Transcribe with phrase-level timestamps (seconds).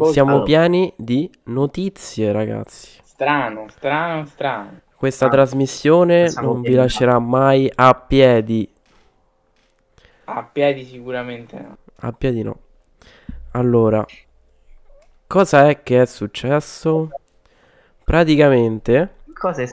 [0.00, 0.42] boh, siamo strano.
[0.42, 2.98] pieni di notizie, ragazzi.
[3.02, 4.80] Strano, strano, strano.
[4.94, 8.72] Questa Ah, trasmissione siamo non vi lascerà mai a piedi.
[10.24, 11.76] A piedi sicuramente no.
[12.02, 12.58] A piedi no.
[13.52, 14.04] Allora,
[15.26, 17.14] cosa è che è successo?
[18.04, 19.68] Praticamente Cosa è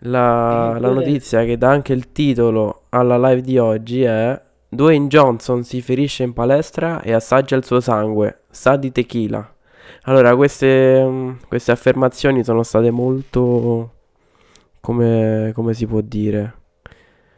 [0.00, 4.40] la, la Pure- notizia che dà anche il titolo alla live di oggi è
[4.70, 9.54] Dwayne Johnson si ferisce in palestra e assaggia il suo sangue, sa di tequila.
[10.02, 13.94] Allora, queste, mm, queste affermazioni sono state molto,
[14.80, 16.54] come, come si può dire?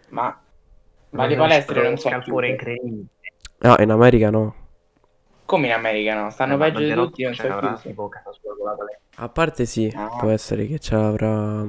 [0.08, 0.36] Ma,
[1.10, 2.70] ma le palestre non sono pure chiuse.
[2.70, 3.06] incredibile.
[3.58, 4.54] No, in America no.
[5.44, 6.30] Come in America no?
[6.30, 7.88] Stanno Eh, ma peggio di tutti, non sono chiusi.
[7.88, 8.08] tipo.
[9.16, 10.16] A parte sì, Ah.
[10.18, 11.66] può essere che ce l'avrà.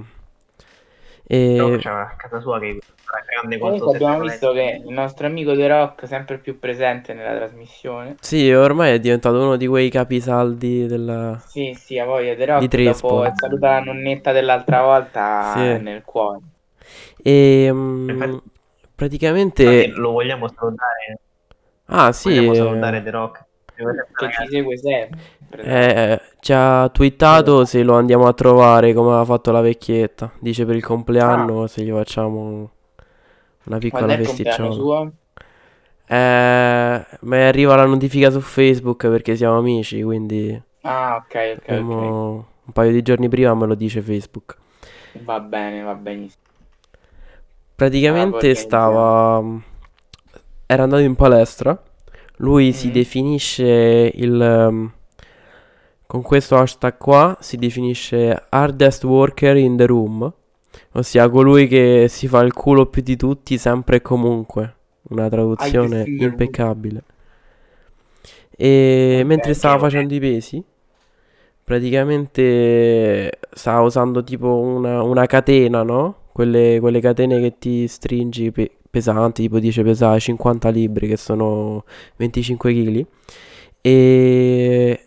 [1.23, 1.77] E...
[1.79, 2.79] c'è a casa sua che
[3.25, 7.13] grande Comunque quanto abbiamo visto che il nostro amico The Rock è sempre più presente
[7.13, 8.15] nella trasmissione.
[8.21, 11.41] Sì, ormai è diventato uno di quei capisaldi della...
[11.45, 13.07] Sì, sì, a voglia The Rock Di Trispo.
[13.09, 15.81] dopo il saluto alla nonnetta dell'altra volta Sì.
[15.83, 16.39] nel cuore.
[17.21, 18.41] E mm, Infatti-
[18.95, 19.87] praticamente...
[19.87, 21.19] Lo vogliamo salutare.
[21.93, 23.45] Ah sì, Vogliamo eh, salutare The Rock.
[23.81, 25.19] Che ci segue sempre.
[25.63, 30.31] eh, ci ha twittato se lo andiamo a trovare come aveva fatto la vecchietta.
[30.39, 32.69] Dice per il compleanno se gli facciamo
[33.65, 34.15] una piccola
[34.71, 35.11] suo?
[36.07, 41.97] Eh, ma arriva la notifica su Facebook perché siamo amici, quindi Ah, ok, ok, ok.
[41.97, 44.57] abbiamo un paio di giorni prima me lo dice Facebook.
[45.29, 46.43] Va bene, va benissimo.
[47.75, 49.41] Praticamente Ah, stava.
[50.65, 51.81] Era andato in palestra.
[52.37, 52.91] Lui si Mhm.
[52.91, 54.67] definisce il.
[54.69, 54.91] um,
[56.05, 60.31] Con questo hashtag qua si definisce hardest worker in the room.
[60.93, 64.75] Ossia colui che si fa il culo più di tutti sempre e comunque.
[65.09, 67.03] Una traduzione impeccabile.
[68.55, 70.63] E mentre stava facendo i pesi,
[71.63, 76.15] praticamente stava usando tipo una, una catena, no?
[76.31, 81.85] Quelle, quelle catene che ti stringi pe- pesanti, tipo dice pesare 50 libri, che sono
[82.17, 83.05] 25 kg.
[83.81, 84.99] E...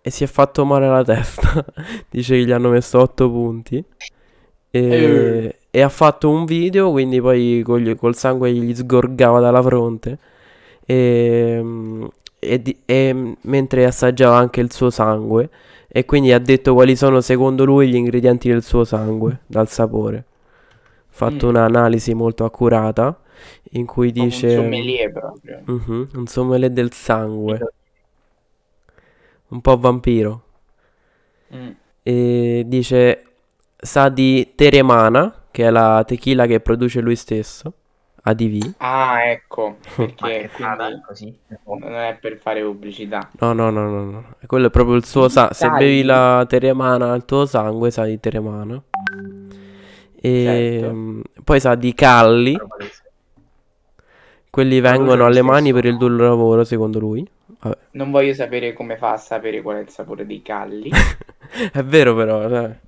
[0.00, 1.64] e si è fatto male alla testa.
[2.10, 3.84] Dice che gli hanno messo 8 punti.
[4.78, 5.56] E, Eh.
[5.70, 10.18] e ha fatto un video, quindi poi col, col sangue gli sgorgava dalla fronte.
[10.86, 11.62] E,
[12.38, 15.50] e e, mentre assaggiava anche il suo sangue.
[15.88, 20.16] E quindi ha detto quali sono secondo lui gli ingredienti del suo sangue, dal sapore.
[20.18, 20.24] Ha
[21.08, 21.48] fatto Mm.
[21.50, 23.18] un'analisi molto accurata
[23.72, 24.46] in cui dice...
[24.56, 25.60] Un sommelier proprio.
[25.64, 27.58] Mhm, un sommelier del sangue,
[29.48, 30.42] un po' vampiro.
[31.54, 31.70] Mm.
[32.02, 33.22] E dice
[33.80, 37.72] sa di Teremana, che è la tequila che produce lui stesso,
[38.22, 38.72] ADV.
[38.78, 41.38] Ah, ecco, perché quindi così.
[41.64, 43.28] non è per fare pubblicità.
[43.40, 44.24] No, no, no, no, no.
[44.46, 45.54] Quello è proprio il suo sangue.
[45.54, 48.82] Se bevi la Teremana al tuo sangue, sa di Teremana.
[50.20, 50.94] E Certo.
[50.94, 52.58] mm, poi sa di Calli.
[54.50, 57.28] Quelli vengono alle mani per il duro lavoro, secondo lui.
[57.60, 57.76] Vabbè.
[57.92, 60.90] Non voglio sapere come fa a sapere qual è il sapore dei calli.
[61.72, 62.78] È vero però, cioè,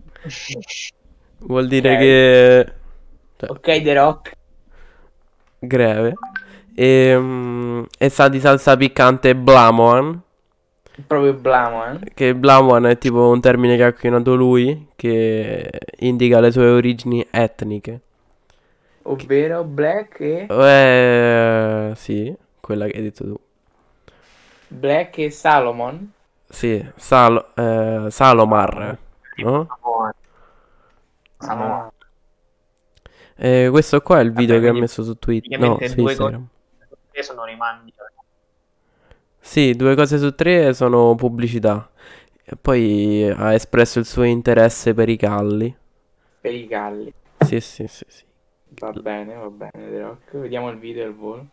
[1.39, 1.99] vuol dire Ok.
[1.99, 2.73] che...
[3.37, 4.33] cioè, ok, The Rock.
[5.61, 6.15] greve.
[6.75, 10.23] E, mm, e sa di salsa piccante Blamoan.
[11.09, 11.99] Proprio blamo, eh.
[12.15, 15.71] Che Blamoan è tipo un termine che ha coniato lui, che
[16.01, 18.01] indica le sue origini etniche.
[19.05, 20.49] Ovvero Black e...
[20.49, 23.41] Eh, sì, quella che hai detto tu.
[24.71, 26.13] Black e Salomon.
[26.49, 28.99] Sì, Sal- eh, Salomar,
[29.43, 29.79] no?
[31.39, 31.93] Ah,
[33.37, 36.11] E questo qua è il video che ha messo su Twitter, no, praticamente su due
[36.11, 36.47] Instagram.
[37.11, 37.93] Che sono rimandi.
[39.39, 41.91] Sì, due cose su tre sono pubblicità.
[42.45, 45.75] E poi ha espresso il suo interesse per i calli.
[46.41, 47.13] per i calli.
[47.39, 48.25] Sì, sì, sì, sì.
[48.79, 50.37] Va bene, va bene, The Rock.
[50.37, 51.47] Vediamo il video al volo.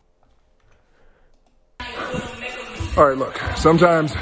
[2.96, 3.38] All right, look.
[3.56, 4.14] Sometimes,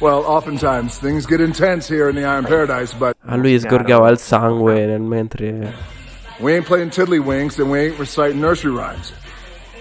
[0.00, 4.18] well, oftentimes, things get intense here in the Iron Paradise, but A lui sgorgava il
[4.18, 5.72] sangue nel mentre...
[6.40, 9.12] we ain't playing tiddlywinks and we ain't reciting nursery rhymes.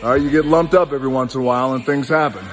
[0.04, 2.46] All right, you get lumped up every once in a while and things happen.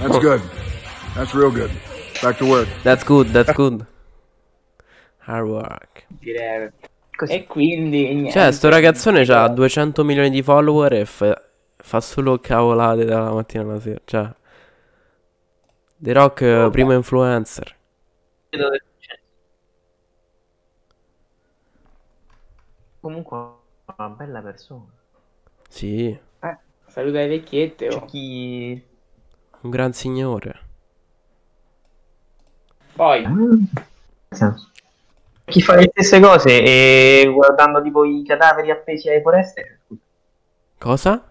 [0.00, 0.20] That's oh.
[0.20, 0.42] good.
[1.14, 1.70] That's real good.
[2.22, 2.68] Back to work.
[2.82, 3.86] That's good, that's good.
[5.18, 6.04] Hard work.
[6.22, 6.64] Direi.
[6.64, 6.72] Eh,
[7.16, 7.32] così.
[7.32, 8.32] E quindi niente.
[8.32, 11.40] Cioè, sto ragazzone ha 200 milioni di follower e fa,
[11.82, 14.00] fa solo cavolate dalla mattina alla sera.
[14.04, 14.34] Cioè,
[15.96, 17.76] The Rock, eh, primo influencer.
[18.48, 19.22] Che succede.
[23.00, 23.36] Comunque,
[23.96, 24.86] una bella persona.
[25.68, 26.08] Sì.
[26.08, 27.88] Eh, Saluta le vecchiette.
[27.88, 28.04] Oh.
[28.04, 28.82] chi...
[29.60, 30.68] Un gran signore.
[32.94, 33.24] Poi,
[34.28, 34.70] senso,
[35.44, 39.80] Chi fa le stesse cose e guardando tipo i cadaveri appesi alle foreste?
[40.78, 41.29] Cosa?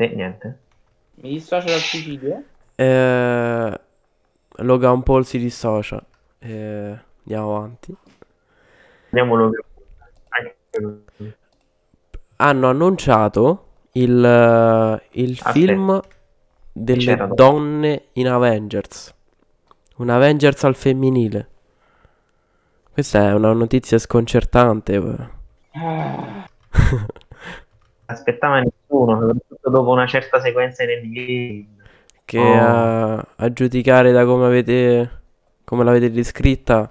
[0.00, 0.58] Niente, niente.
[1.16, 2.42] mi dissocio dal suicidio.
[2.74, 3.80] Eh,
[4.62, 6.02] Logan Paul si dissocia.
[6.38, 7.94] Eh, andiamo avanti.
[9.10, 9.62] Andiamolo più.
[10.28, 11.34] Anche-
[12.36, 15.52] Hanno annunciato il, eh, il Aspetta.
[15.52, 16.00] film
[16.72, 17.34] delle C'era dopo.
[17.34, 19.14] donne in Avengers.
[19.96, 21.48] Un Avengers al femminile.
[22.90, 24.96] Questa è una notizia sconcertante.
[25.72, 26.48] Ah,
[28.10, 31.66] Aspettava nessuno, soprattutto dopo una certa sequenza in Endgame.
[32.24, 32.54] Che Oh.
[32.60, 35.10] a, a giudicare da come avete,
[35.64, 36.90] come l'avete descritta,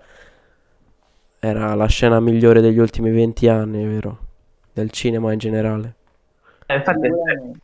[1.40, 4.18] era la scena migliore degli ultimi 20 anni, vero?
[4.74, 5.96] Del cinema in generale.
[6.68, 7.60] Eh, infatti, a sicuramente.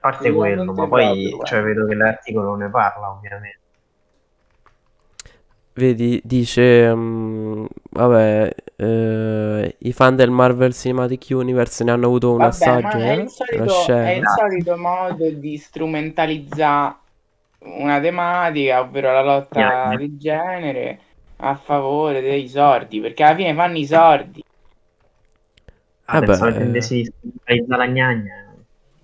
[0.00, 3.58] parte quello, Sicuramente ma poi cioè, vedo che l'articolo ne parla, ovviamente.
[5.74, 12.42] Vedi, dice, mm, vabbè, eh, i fan del Marvel Cinematic Universe ne hanno avuto un
[12.42, 16.96] Vabbè, assaggio, ma è eh, il solito, è il solito modo di strumentalizzare
[17.60, 19.96] una tematica, ovvero la lotta Gnagna.
[19.96, 21.00] di genere,
[21.36, 24.42] a favore dei sordi, perché alla fine fanno i sordi.
[26.06, 28.54] Ah, Eh beh, intendessi di strumentalizzare la gnagna.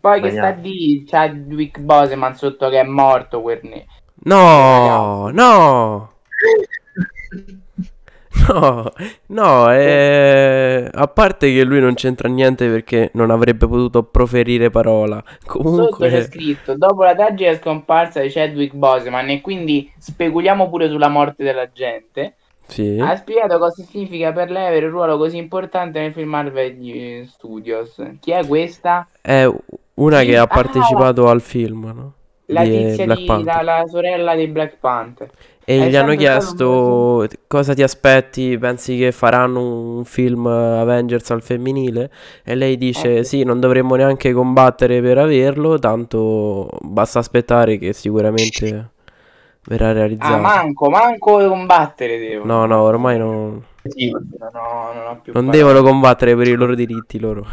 [0.00, 0.52] Poi che sta Sbagliato.
[0.52, 3.86] di Chadwick Boseman sotto che è morto quel ne-
[4.26, 6.10] No, no,
[8.48, 8.92] no,
[9.26, 15.22] no, eh, a parte che lui non c'entra niente perché non avrebbe potuto proferire parola.
[15.26, 20.88] Sotto c'è Comunque, scritto dopo la tragica scomparsa di Chadwick Boseman e quindi speculiamo pure
[20.88, 22.34] sulla morte della gente.
[22.66, 22.98] sì.
[23.00, 28.02] Ha spiegato cosa significa per lei avere un ruolo così importante nel film Marvel Studios.
[28.20, 29.08] Chi è questa?
[29.20, 29.48] È
[29.94, 32.12] una che ha ah, partecipato al film, no?
[32.46, 35.30] La Di tizia Black di la, la sorella di Black Panther.
[35.68, 41.28] E È gli hanno chiesto cosa ti aspetti, pensi che faranno un film eh, Avengers
[41.32, 42.08] al femminile?
[42.44, 47.92] E lei dice Eh, sì, non dovremmo neanche combattere per averlo, tanto basta aspettare che
[47.92, 48.90] sicuramente
[49.64, 50.36] verrà Ah, realizzato.
[50.36, 52.50] manco, manco combattere devo.
[52.50, 57.46] No, no, ormai non, Sì, ho, non non devono combattere per i loro diritti loro.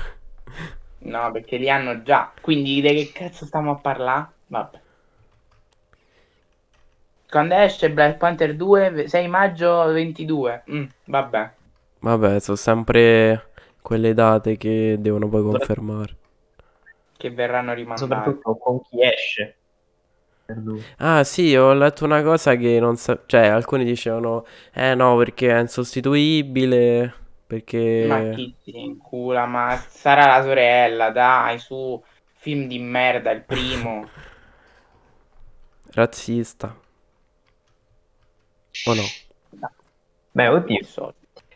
[1.06, 2.34] No, perché li hanno già.
[2.42, 4.32] Quindi di che cazzo stiamo a parlare?
[4.48, 4.82] Vabbè.
[7.34, 9.08] Quando esce Black Panther 2?
[9.08, 10.66] 6 maggio 22.
[10.70, 11.52] Mm, vabbè.
[12.02, 13.50] Vabbè, sono sempre
[13.82, 16.16] quelle date che devono poi confermare.
[17.18, 18.02] Che verranno rimandati.
[18.02, 19.56] soprattutto con chi esce.
[20.98, 23.20] Ah sì, ho letto una cosa che non sa...
[23.26, 27.12] Cioè, alcuni dicevano, eh no, perché è insostituibile,
[27.48, 28.06] perché...
[28.08, 29.48] Ma chi si incula?
[29.48, 32.00] Ma sarà la sorella, dai, su.
[32.36, 34.08] Film di merda, il primo.
[35.94, 36.82] Razzista.
[38.86, 39.04] O no?
[40.32, 40.84] Beh, oddio.
[40.84, 41.14] so.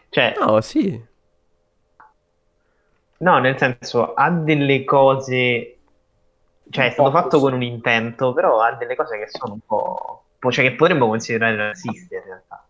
[0.09, 1.03] Cioè, No, sì.
[3.17, 5.77] no, nel senso, ha delle cose...
[6.69, 7.43] Cioè, è stato fatto così.
[7.43, 10.23] con un intento, però ha delle cose che sono un po'...
[10.49, 12.65] Cioè, che potremmo considerare razziste, in realtà.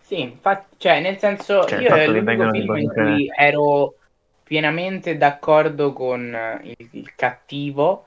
[0.00, 3.94] Sì, infatti, cioè, nel senso, Cioè, io che l'unico film in cui ero
[4.42, 8.06] pienamente d'accordo con il, il cattivo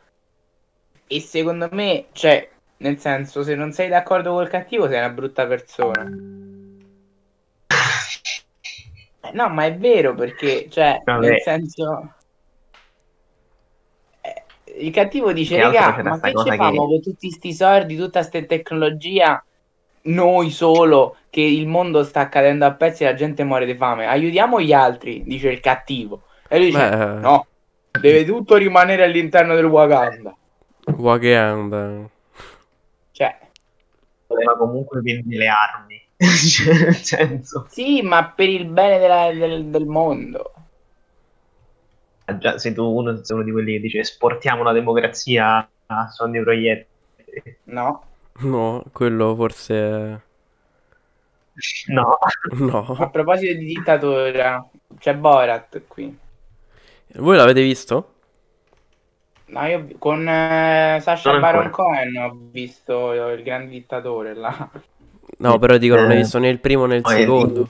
[1.07, 2.49] e secondo me, cioè,
[2.83, 6.03] nel senso, se non sei d'accordo col cattivo sei una brutta persona.
[9.21, 11.27] Eh, No, ma è vero perché, cioè, Vabbè.
[11.27, 12.15] nel senso...
[14.21, 14.45] eh,
[14.85, 18.41] Il cattivo dice, raga, ma che ci famo che- con tutti sti soldi, tutta sta
[18.43, 19.43] tecnologia,
[20.05, 24.05] noi solo, che il mondo sta cadendo a pezzi e la gente muore di fame.
[24.07, 26.23] Aiutiamo gli altri, dice il cattivo.
[26.47, 27.47] E lui dice, Beh, no,
[27.91, 30.35] deve tutto rimanere all'interno del Wakanda.
[31.03, 31.81] Wakanda.
[33.13, 33.37] Cioè,
[34.27, 36.01] Voleva comunque vendere le armi.
[36.17, 37.67] Cioè, nel senso...
[37.69, 40.53] sì, ma per il bene della- del, del mondo.
[42.25, 46.07] Ah, Già, sei tu uno, sei uno di quelli che dice esportiamo la democrazia a
[46.09, 47.57] suon di proiettili.
[47.65, 48.03] No,
[48.43, 49.73] No, quello forse...
[51.87, 52.17] è- No.
[52.97, 53.09] a No.
[53.11, 54.67] proposito di dittatura,
[54.97, 56.17] c'è Borat qui.
[57.15, 58.12] Voi l'avete visto?
[59.53, 61.69] No, io con eh, Sacha Non Baron ancora.
[61.69, 64.69] Cohen ho visto il grande dittatore là.
[65.39, 67.61] No, però dico, non hai Eh, visto né il primo né il Poi secondo.
[67.61, 67.69] il.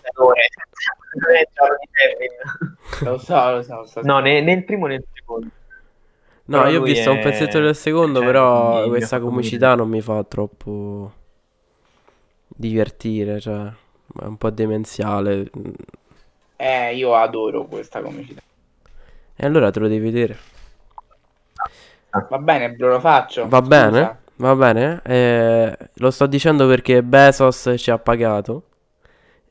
[3.02, 4.02] Lo so, lo so, lo so.
[4.02, 5.50] No, né, né il primo né il secondo.
[6.46, 9.88] No, Però io ho visto un è- pezzetto del secondo, cioè, però questa comicità non
[9.90, 11.12] mi fa troppo
[12.48, 15.50] divertire, cioè è un po' demenziale.
[16.58, 18.42] Eh, io adoro questa comicità.
[19.36, 20.38] E allora te lo devi vedere.
[22.30, 23.54] Va bene, lo faccio.
[23.54, 23.62] Va Scusa.
[23.62, 24.18] bene?
[24.38, 25.02] Va bene?
[25.06, 28.64] Eh, lo sto dicendo perché Bezos ci ha pagato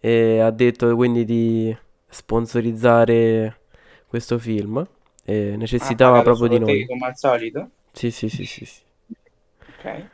[0.01, 1.77] e ha detto quindi di
[2.09, 3.61] sponsorizzare
[4.09, 4.87] questo film
[5.25, 6.87] e Ah, necessitava pagato proprio di noi.
[6.87, 7.73] come al solito?
[7.93, 8.81] Sì, sì, sì, sì, sì.
[9.69, 10.13] Ok.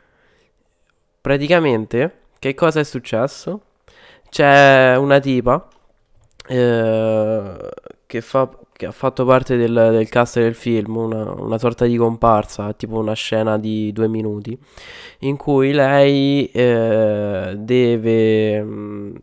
[1.21, 3.61] Praticamente, che cosa è successo?
[4.29, 5.67] C'è una tipa
[6.47, 7.69] eh,
[8.05, 8.49] che fa,
[8.79, 12.97] che ha fatto parte del, del cast del film, una, una sorta di comparsa, tipo
[12.97, 14.57] una scena di due minuti,
[15.19, 19.19] in cui lei eh, deve, mh,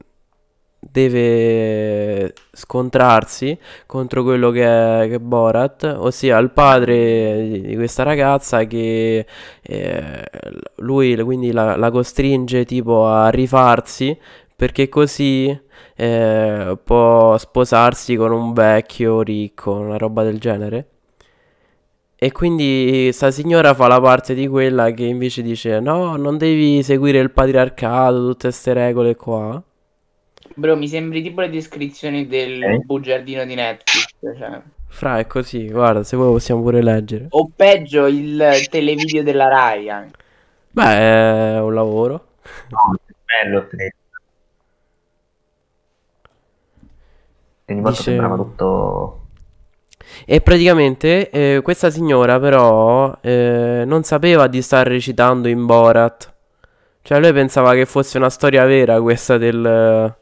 [0.78, 8.02] deve scontrarsi contro quello che è, che è Borat, ossia il padre di, di questa
[8.02, 9.24] ragazza che
[9.62, 10.24] eh,
[10.80, 14.18] lui quindi la, la costringe tipo a rifarsi
[14.54, 15.58] perché così
[15.96, 20.88] eh, può sposarsi con un vecchio ricco, una roba del genere.
[22.18, 26.82] E quindi sta signora fa la parte di quella che invece dice no, non devi
[26.82, 29.62] seguire il patriarcato, tutte queste regole qua.
[30.56, 32.84] Bro, mi sembri tipo le descrizioni del Ok.
[32.84, 34.60] bugiardino di Netflix, cioè.
[34.88, 37.34] Fra, è così, guarda, se vuoi possiamo pure leggere.
[37.38, 40.24] O peggio, il televideo della Rai anche.
[40.70, 42.26] Beh, è un lavoro.
[42.70, 43.92] No, è bello te.
[47.66, 49.20] Quindi molto Dice- sembrava tutto...
[50.24, 56.32] E praticamente eh, questa signora però eh, non sapeva di star recitando in Borat.
[57.02, 60.14] Cioè lui pensava che fosse una storia vera questa del...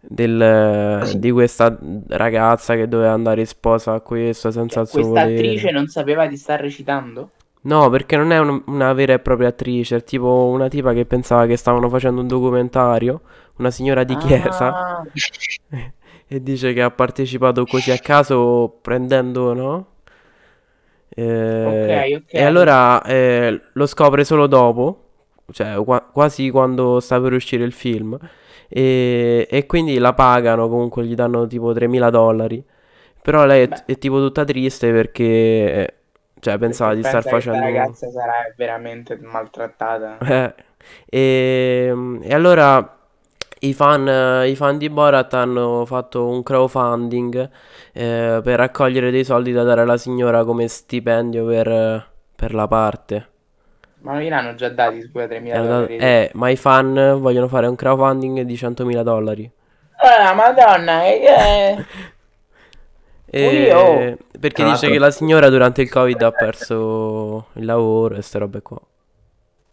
[0.00, 5.20] del di questa ragazza che doveva andare in sposa a questo senza il suo Questa
[5.20, 5.38] volere.
[5.38, 7.30] attrice non sapeva di star recitando?
[7.62, 11.04] No, perché non è un- una vera e propria attrice, è tipo una tipa che
[11.04, 13.20] pensava che stavano facendo un documentario,
[13.56, 14.78] una signora di chiesa.
[14.78, 15.04] Ah,
[16.32, 19.86] E dice che ha partecipato così a caso prendendo, no?
[21.08, 22.32] Eh, Ok, ok.
[22.32, 25.04] E allora eh, lo scopre solo dopo,
[25.52, 28.16] cioè qua- quasi quando sta per uscire il film.
[28.68, 32.62] E, e quindi la pagano, comunque gli danno tipo 3.000 dollari.
[33.22, 33.84] Però lei è, Beh.
[33.86, 35.94] è tipo tutta triste perché, eh,
[36.40, 37.58] cioè, pensava di star facendo...
[37.60, 40.18] Questa ragazza sarà veramente maltrattata.
[40.18, 40.54] Eh,
[41.06, 42.96] e, e allora
[43.60, 47.50] i fan, eh, i fan di Borat hanno fatto un crowdfunding
[47.92, 52.66] eh, per raccogliere dei soldi da dare alla signora come stipendio per, eh, per la
[52.66, 53.28] parte.
[54.02, 55.96] Ma non gliel'hanno già dati scusa 3.000 Era da- dollari?
[55.96, 59.50] eh, ma i fan vogliono fare un crowdfunding di 100.000 dollari.
[60.02, 61.84] Ah, madonna, che è?
[63.32, 64.16] E- Oddio.
[64.38, 68.38] perché Tra dice che la signora durante il Covid ha perso il lavoro e ste
[68.38, 68.80] robe qua.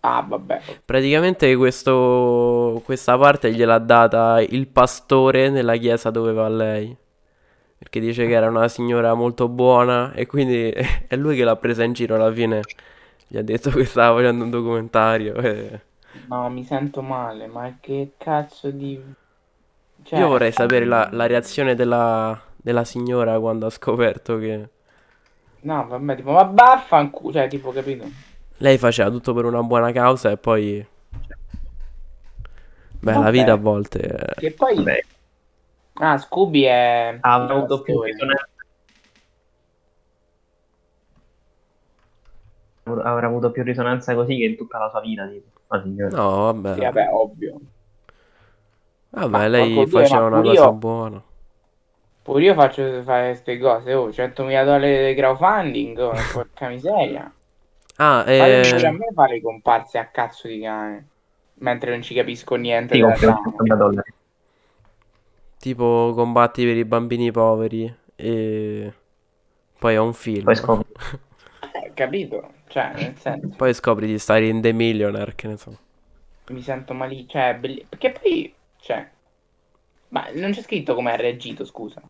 [0.02, 0.62] Ah, vabbè.
[0.86, 6.96] Praticamente questo, questa parte gliel'ha data il pastore nella chiesa dove va lei.
[7.78, 10.70] Perché dice che era una signora molto buona e quindi
[11.08, 12.62] è lui che l'ha presa in giro alla fine.
[13.28, 15.36] Gli ha detto che stava facendo un documentario.
[15.36, 15.82] e-
[16.30, 19.02] No, mi sento male, ma che cazzo di...
[20.04, 24.70] Cioè, Io vorrei sapere la, la reazione della, della signora quando ha scoperto che
[25.62, 28.06] No, vabbè, tipo, ma vaffanculo, cioè, tipo, capito?
[28.58, 30.86] lei faceva tutto per una buona causa e poi...
[33.00, 33.32] Beh, la Vabbè.
[33.32, 34.00] vita a volte...
[34.00, 34.76] è- Che poi...
[34.76, 35.00] Vabbè,
[36.00, 37.20] Ah, Scooby è...
[37.22, 38.12] ha avuto più pastore.
[38.12, 38.48] risonanza.
[42.86, 45.50] Avrà avuto più risonanza così che in tutta la sua vita, tipo.
[45.68, 45.84] La.
[46.10, 46.74] No, vabbè.
[46.74, 47.60] Sì, vabbè, ovvio.
[49.10, 51.22] Vabbè, Ma lei faceva una cosa io- buona.
[52.28, 57.34] Pure io faccio fare queste cose, oh, 100.000 dollari di crowdfunding, oh, porca miseria.
[57.98, 61.08] Ah, Fatemi pure a eh, me fare comparse a cazzo di cane.
[61.56, 63.40] Mentre non ci capisco niente Sì, della con trama.
[63.42, 64.14] 50 dollari.
[65.60, 68.94] tipo combatti per i bambini poveri e
[69.80, 70.46] poi è un film.
[70.46, 70.86] Poi scopri.
[71.74, 72.54] Eh, capito?
[72.68, 75.78] Cioè, nel senso, Poi scopri di stare in The Millionaire, che ne so.
[76.50, 79.08] mi sento male, cioè, belli- perché poi, cioè,
[80.10, 82.02] ma non c'è scritto come ha reagito, scusa.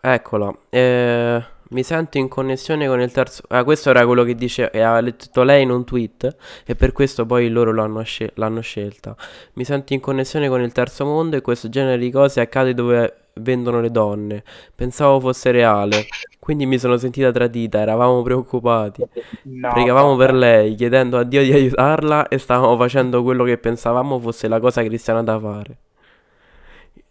[0.00, 0.52] Eccola.
[0.68, 3.42] Eh, mi sento in connessione con il terzo...
[3.48, 4.70] Ah, questo era quello che dice...
[4.70, 8.60] e ha detto lei in un tweet e per questo poi loro l'hanno scel- l'hanno
[8.60, 9.14] scelta.
[9.52, 13.14] Mi sento in connessione con il terzo mondo e questo genere di cose accade dove
[13.34, 14.42] vendono le donne.
[14.74, 16.06] Pensavo fosse reale.
[16.40, 19.04] Quindi mi sono sentita tradita, eravamo preoccupati.
[19.42, 24.18] No, Pregavamo per lei, chiedendo a Dio di aiutarla e stavamo facendo quello che pensavamo
[24.18, 25.76] fosse la cosa cristiana da fare.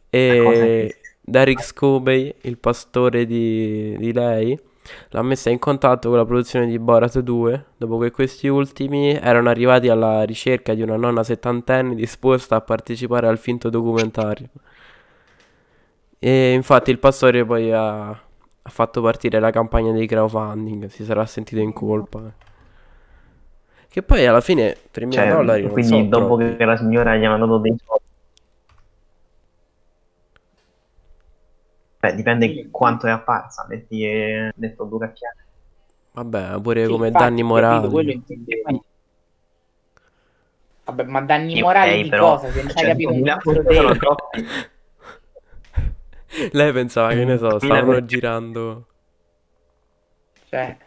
[0.09, 0.98] E.
[1.29, 4.59] Derek Scobey, il pastore di, di lei,
[5.09, 9.50] l'ha messa in contatto con la produzione di Borat 2, dopo che questi ultimi erano
[9.50, 14.48] arrivati alla ricerca di una nonna settantenne disposta a partecipare al finto documentario.
[16.19, 18.19] E infatti il pastore poi ha, ha
[18.69, 22.33] fatto partire la campagna di crowdfunding, si sarà sentito in colpa.
[23.89, 26.55] Che poi alla fine 3.000 Cioè, dollari quindi so dopo troppi.
[26.57, 28.03] che la signora gli ha mandato dei soldi,
[31.99, 35.43] Beh, dipende quanto è apparsa, metti che detto due cacchiate.
[36.13, 38.13] Vabbè, pure Sì, come infatti, danni capito, morali.
[38.13, 38.83] intendevo.
[40.85, 42.51] Vabbè, ma danni Sì, morali di però, cosa?
[42.51, 43.73] Se non hai cioè, capito un 2000 cazzo punti te.
[43.75, 44.45] sono troppi.
[46.51, 48.85] Lei pensava che ne so, 2000 stavano girando.
[50.49, 50.77] Cioè,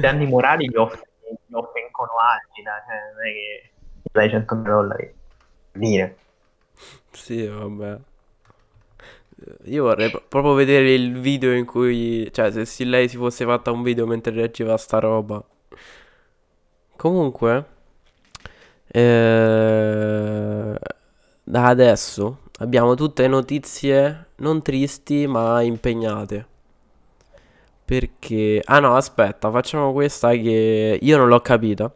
[0.00, 1.00] danni morali gli offri,
[1.46, 3.70] gli offri in cono agita, cioè non è che
[4.02, 5.14] gli dai 100 dollari.
[5.72, 6.16] Dire.
[7.12, 7.98] Sì, vabbè.
[9.64, 13.70] Io vorrei pro- proprio vedere il video in cui, cioè, se lei si fosse fatta
[13.70, 15.42] un video mentre reagiva a sta roba.
[16.96, 17.64] Comunque,
[18.86, 20.78] eh,
[21.44, 26.46] da adesso abbiamo tutte notizie non tristi ma impegnate.
[27.84, 31.92] Perché, ah no, aspetta, facciamo questa che io non l'ho capita.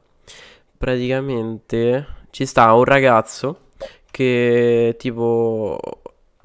[0.76, 3.60] Praticamente ci sta un ragazzo
[4.10, 5.78] che tipo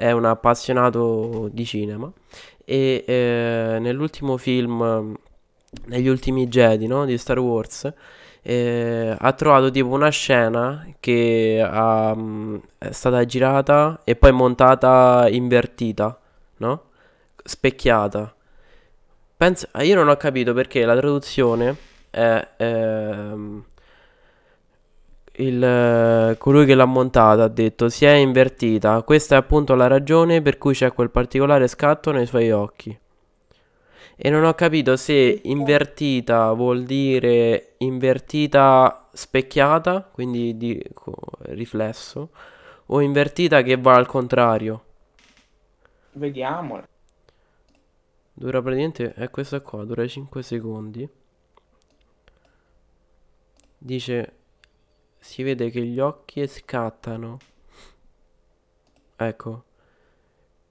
[0.02, 2.12] è un appassionato di cinema
[2.66, 5.16] e eh, nell'ultimo film,
[5.86, 7.94] negli ultimi Jedi, no, di Star Wars,
[8.42, 15.28] eh, ha trovato tipo una scena che ha, mm, è stata girata e poi montata
[15.30, 16.20] invertita,
[16.58, 16.84] no?
[17.44, 18.34] Specchiata.
[19.38, 21.76] Pensa, io non ho capito perché la traduzione
[22.10, 23.64] è ehm,
[25.34, 29.02] il, eh, colui che l'ha montata ha detto si è invertita.
[29.04, 32.98] Questa è appunto la ragione per cui c'è quel particolare scatto nei suoi occhi.
[34.24, 40.80] E non ho capito se invertita vuol dire invertita specchiata, quindi di
[41.46, 42.30] riflesso,
[42.88, 44.84] o invertita che va al contrario.
[46.14, 46.88] vediamolo.
[48.34, 51.10] Dura praticamente, è questa qua, dura 5 secondi.
[53.78, 54.41] Dice,
[55.22, 57.38] si vede che gli occhi scattano.
[59.16, 59.64] Ecco.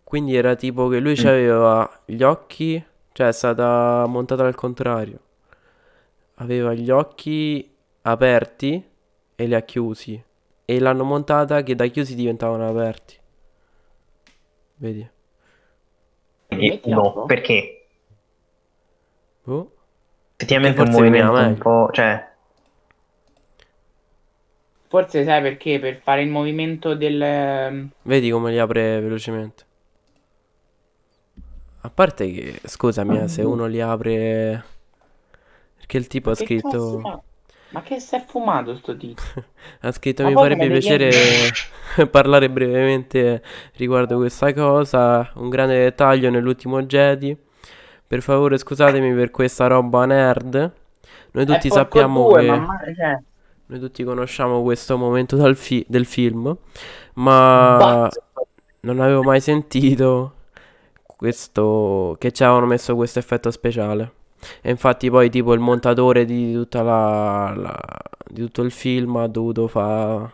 [0.02, 5.20] Quindi era tipo che lui aveva gli occhi, cioè è stata montata al contrario.
[6.34, 8.84] Aveva gli occhi aperti
[9.36, 10.20] e li ha chiusi.
[10.64, 13.18] E l'hanno montata che da chiusi diventavano aperti.
[14.76, 15.08] Vedi?
[16.86, 17.86] No, perché
[19.44, 19.70] Oh.
[20.36, 22.29] effettivamente è un movimento un po', cioè,
[24.90, 25.78] Forse sai perché?
[25.78, 27.22] Per fare il movimento del...
[27.22, 29.64] ehm, Vedi come li apre velocemente.
[31.82, 34.62] A parte che, scusami, eh, se uno li apre...
[35.76, 37.22] Perché il tipo ha cazzo scritto...
[37.72, 39.44] Ma che si è fumato sto tizio?
[39.82, 41.10] Ha scritto Ma mi farebbe piacere
[42.10, 43.42] parlare brevemente
[43.76, 45.30] riguardo questa cosa.
[45.36, 47.36] Un grande dettaglio nell'ultimo Jedi.
[48.06, 50.72] Per favore scusatemi per questa roba nerd.
[51.32, 52.46] Noi tutti Eh, porco sappiamo due, che...
[52.48, 53.18] mamma- cioè,
[53.70, 56.56] Noi tutti conosciamo questo momento fi- del film,
[57.14, 58.08] ma
[58.80, 60.34] non avevo mai sentito
[61.04, 64.12] questo che ci avevano messo questo effetto speciale.
[64.62, 69.26] E infatti poi tipo il montatore di tutta la, la- di tutto il film ha
[69.28, 70.32] dovuto fare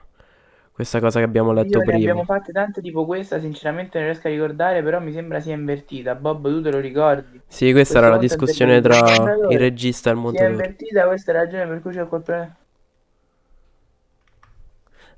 [0.72, 1.96] questa cosa che abbiamo letto Io ne prima.
[1.96, 6.14] abbiamo fatte tante tipo questa, sinceramente non riesco a ricordare, però mi sembra sia invertita.
[6.14, 7.42] Bob, tu te lo ricordi?
[7.48, 9.46] Sì, questa era la Questa volta è discussione tra montatore.
[9.46, 10.50] il regista e il Si è montatore.
[10.50, 12.56] invertita, questa è la ragione per cui c'è quel problema.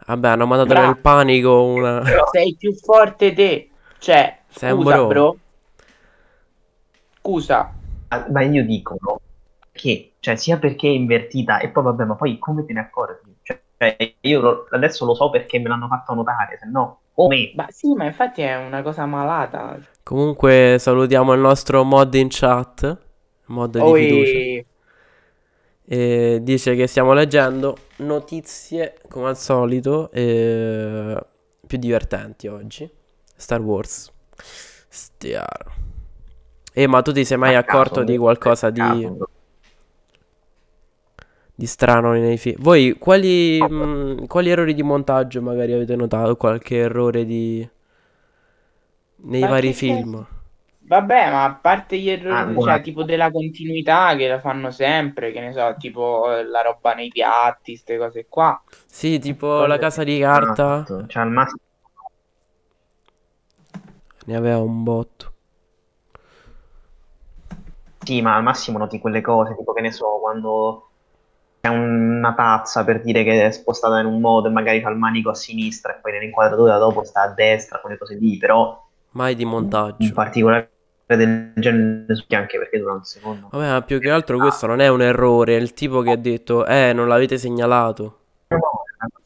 [0.08, 0.86] Vabbè, hanno mandato Bravo.
[0.86, 2.02] nel panico una...
[2.32, 3.70] Sei più forte te.
[3.98, 5.06] Cioè, Sei un scusa, bro.
[5.06, 5.38] bro.
[7.20, 7.72] Scusa.
[8.08, 9.20] ah, ma io dico no,
[9.72, 13.36] che, cioè, sia perché è invertita e poi vabbè, ma poi come te ne accorgi?
[13.42, 17.52] Cioè, io lo- adesso lo so perché me l'hanno fatto notare, se no, come?
[17.54, 19.78] Ma sì, ma infatti è una cosa malata.
[20.02, 22.98] Comunque salutiamo il nostro mod in chat,
[23.46, 24.42] mod di fiducia.
[25.90, 31.18] E dice che stiamo leggendo notizie, come al solito, eh,
[31.66, 32.90] più divertenti oggi.
[33.34, 34.12] Star Wars.
[34.86, 35.72] Stiaro.
[36.74, 39.10] Eh, ma tu ti sei mai accorto di qualcosa di,
[41.54, 42.60] di strano nei film?
[42.60, 46.36] Voi quali, mh, quali errori di montaggio magari avete notato?
[46.36, 47.66] Qualche errore di...
[49.22, 50.26] nei vari film?
[50.88, 55.32] Vabbè, ma a parte gli errori, Ah, cioè, tipo della continuità che la fanno sempre,
[55.32, 58.60] che ne so, tipo eh, la roba nei piatti, queste cose qua.
[58.86, 60.80] Sì, tipo la casa di carta.
[60.82, 61.60] Esatto, Cioè, al massimo
[64.26, 65.32] Ne aveva un botto.
[68.00, 70.88] Sì, ma al massimo noti quelle cose, tipo che ne so, quando
[71.60, 74.96] c'è una tazza per dire che è spostata in un modo e magari fa il
[74.96, 79.34] manico a sinistra e poi nell'inquadratura dopo sta a destra, quelle cose lì, però mai
[79.34, 80.14] di montaggio.
[80.14, 80.70] particolare
[81.16, 83.48] del genere anche perché dura un secondo.
[83.50, 86.16] Vabbè, ma più che altro questo non è un errore, è il tipo che ha
[86.16, 88.18] detto, eh, non l'avete segnalato.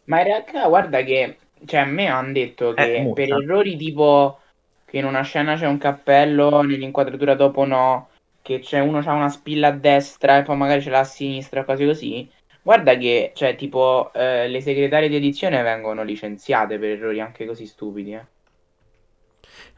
[0.05, 4.41] Ma in realtà, guarda che, cioè, a me hanno detto che Eh, per errori tipo
[4.85, 8.09] che in una scena c'è un cappello, nell'inquadratura dopo no,
[8.43, 11.65] che c'è uno c'ha una spilla a destra e poi magari ce l'ha a sinistra,
[11.65, 12.29] cose così.
[12.61, 17.67] Guarda che, cioè, tipo, eh, le segretarie di edizione vengono licenziate per errori anche così
[17.67, 18.25] stupidi, eh.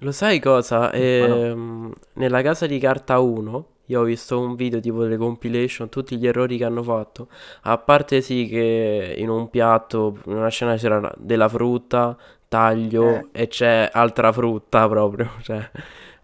[0.05, 0.93] Lo sai cosa?
[0.93, 6.17] Ehm, nella casa di carta 1 io ho visto un video tipo delle compilation, tutti
[6.19, 7.29] gli errori che hanno fatto.
[7.62, 12.17] A parte sì che in un piatto, in una scena c'era della frutta,
[12.49, 15.71] taglio e c'è altra frutta proprio, cioè.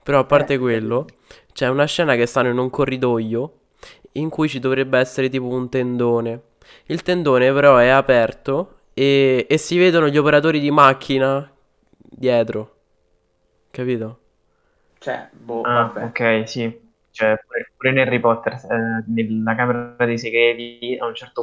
[0.03, 1.07] Però a parte Eh, quello,
[1.53, 3.53] c'è una scena che stanno in un corridoio
[4.12, 6.40] in cui ci dovrebbe essere tipo un tendone.
[6.87, 11.51] Il tendone però è aperto e, e si vedono gli operatori di macchina
[11.99, 12.75] dietro.
[13.72, 14.18] Capito?
[14.98, 16.04] Cioè, boh, Ah, vabbè.
[16.04, 16.88] ok, sì.
[17.11, 21.42] Cioè, pure, pure in Harry Potter, eh, nella Camera dei Segreti, a un certo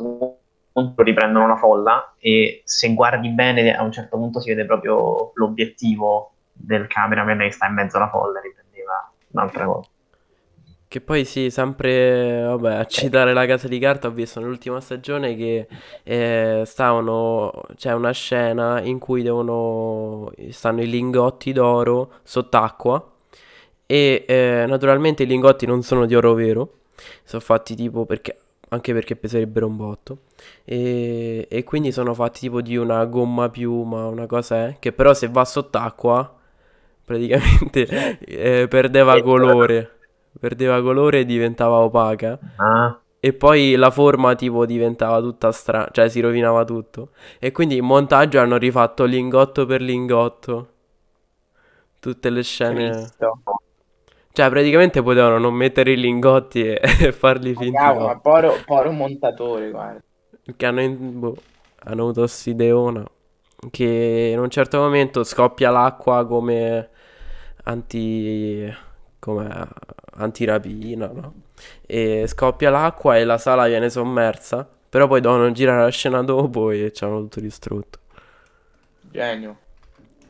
[0.71, 5.31] punto riprendono la folla e se guardi bene, a un certo punto si vede proprio
[5.35, 9.89] l'obiettivo del cameraman che sta in mezzo alla folla e riprendeva un'altra cosa.
[10.89, 15.35] Che poi sì, sempre, vabbè, a citare la casa di carta ho visto nell'ultima stagione
[15.35, 15.67] che
[16.03, 23.05] eh, stavano, c'è una scena in cui devono, stanno i lingotti d'oro sott'acqua
[23.85, 26.73] e eh, naturalmente i lingotti non sono di oro vero,
[27.25, 28.37] sono fatti tipo perché,
[28.69, 30.17] anche perché peserebbero un botto
[30.63, 35.13] e, e quindi sono fatti tipo di una gomma piuma, una cosa è, che però
[35.13, 36.33] se va sott'acqua
[37.03, 39.95] praticamente eh, perdeva colore.
[40.39, 42.39] Perdeva colore e diventava opaca.
[42.57, 47.09] Ah, E poi la forma tipo diventava tutta strana, cioè si rovinava tutto.
[47.39, 50.69] E quindi in montaggio hanno rifatto lingotto per lingotto.
[51.99, 53.11] Tutte le scene.
[53.17, 53.41] Cristo.
[54.31, 58.21] Cioè praticamente potevano non mettere i lingotti e, e farli Ma finti cavolo, ma no.
[58.21, 60.01] poro, poro montatore, guarda.
[60.43, 61.35] Perché hanno, in- boh,
[61.79, 63.05] hanno avuto st'ideona
[63.71, 66.89] che in un certo momento scoppia l'acqua come
[67.63, 68.73] anti...
[69.19, 69.67] come
[70.13, 71.33] antirapina, no?
[71.85, 76.71] E scoppia l'acqua e la sala viene sommersa, però poi dovevano girare la scena dopo
[76.71, 77.99] e ci hanno tutto distrutto.
[79.11, 79.57] Genio.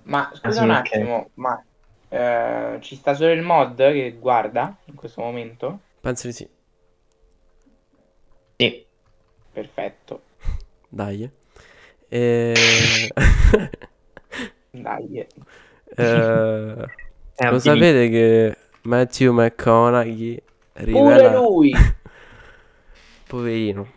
[0.04, 0.71] Ma Ah, scusa sì, un ok.
[0.71, 1.62] attimo, ma
[2.10, 5.82] eh, ci sta solo il mod che guarda in questo momento?
[6.02, 6.47] Penso di sì.
[8.60, 8.86] sì.
[9.52, 10.21] Perfetto.
[10.89, 11.30] Dai.
[12.10, 12.54] E...
[14.71, 15.28] Dai.
[15.97, 16.88] eh,
[17.50, 18.56] lo sapete che
[18.88, 20.41] Matthew McConaughey
[20.73, 21.32] Pure rivela...
[21.38, 21.73] lui.
[23.28, 23.88] Poverino.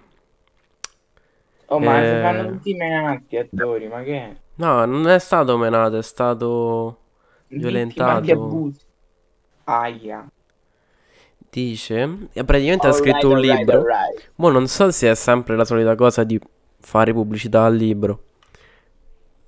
[1.67, 2.21] Oh, ma Eh.
[2.21, 4.37] fanno tutti i menati attori, ma che è?
[4.57, 6.99] No, non è stato menato, è stato
[7.47, 8.33] Vittima violentato.
[8.33, 8.81] abusi.
[9.65, 10.29] Aia.
[11.51, 13.79] Dice, e praticamente ha Alright, scritto un alright, libro.
[13.79, 14.31] alright.
[14.37, 16.39] Mo' non so se è sempre la solita cosa di
[16.81, 18.23] fare pubblicità al libro.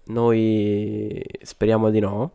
[0.05, 2.33] Noi speriamo di no.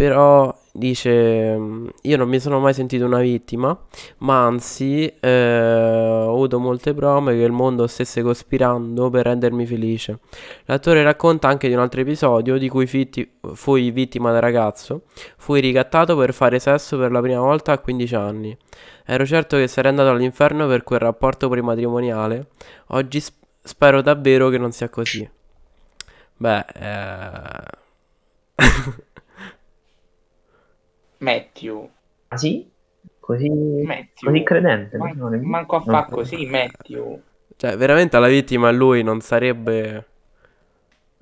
[0.00, 3.78] Però dice, mm, io non mi sono mai sentito una vittima,
[4.20, 10.20] ma anzi eh, ho avuto molte prove che il mondo stesse cospirando per rendermi felice.
[10.64, 15.02] L'attore racconta anche di un altro episodio di cui fitti- fui vittima da ragazzo.
[15.36, 18.56] Fui ricattato per fare sesso per la prima volta a 15 anni.
[19.04, 22.46] Ero certo che sarei andato all'inferno per quel rapporto prematrimoniale.
[22.86, 25.28] Oggi sp- spero davvero che non sia così.
[26.38, 27.78] Beh, eh...
[31.20, 31.88] Matthew.
[32.28, 32.68] Ah, sì?
[33.20, 33.48] Così,
[33.80, 34.30] Matthew.
[34.30, 34.96] così credente.
[34.96, 37.22] Man- non è- manco a non- fa così, Matthew.
[37.56, 40.04] Cioè, veramente la vittima lui non sarebbe...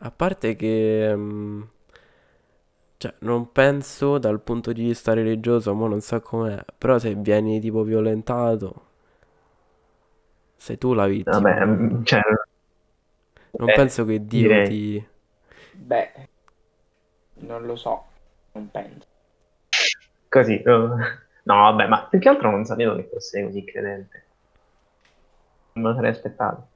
[0.01, 1.13] A parte che...
[1.15, 1.63] mm,
[2.99, 6.63] Cioè, non penso dal punto di vista religioso, ma non so com'è.
[6.77, 8.83] Però se vieni tipo violentato,
[10.57, 11.55] sei tu la vittima.
[11.55, 12.21] Vabbè, mm, cioè,
[13.57, 14.63] Non eh, penso che Dio direi.
[14.63, 15.07] ti...
[15.73, 16.13] Beh,
[17.49, 17.95] non lo so,
[18.53, 19.09] non penso.
[20.29, 20.63] Così.
[20.65, 24.25] No, vabbè, ma più che altro non sapevo che fosse così credente.
[25.73, 26.67] Non me lo sarei aspettato.